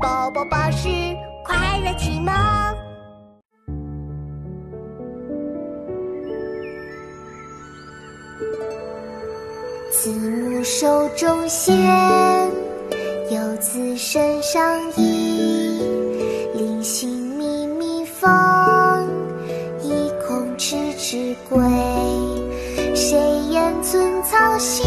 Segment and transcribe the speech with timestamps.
[0.00, 0.88] 宝宝巴士
[1.44, 2.32] 快乐启蒙。
[9.90, 11.74] 子母手中线，
[13.30, 14.62] 游子身上
[14.96, 15.82] 衣。
[16.54, 18.30] 临行密密缝，
[19.82, 21.58] 意恐迟迟归。
[22.94, 23.18] 谁
[23.50, 24.86] 言寸草心，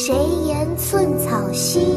[0.00, 0.14] 谁
[0.46, 1.96] 言寸草心，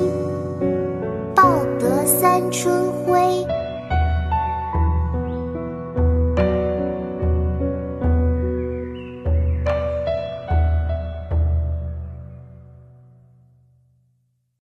[1.35, 3.45] 报得三春晖。